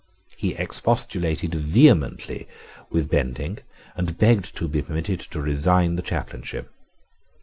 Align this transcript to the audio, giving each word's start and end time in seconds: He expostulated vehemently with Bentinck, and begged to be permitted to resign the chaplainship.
He 0.35 0.55
expostulated 0.55 1.53
vehemently 1.53 2.47
with 2.89 3.11
Bentinck, 3.11 3.63
and 3.95 4.17
begged 4.17 4.55
to 4.55 4.67
be 4.67 4.81
permitted 4.81 5.19
to 5.19 5.39
resign 5.39 5.95
the 5.95 6.01
chaplainship. 6.01 6.71